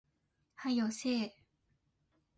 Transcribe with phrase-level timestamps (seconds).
[0.55, 1.35] 早よせえ